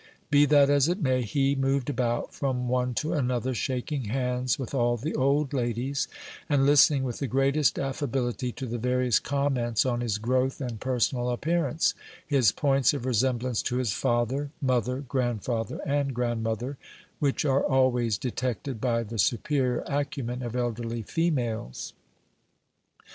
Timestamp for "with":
4.57-4.73, 7.03-7.19